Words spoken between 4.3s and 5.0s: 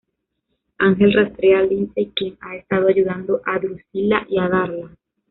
a Darla.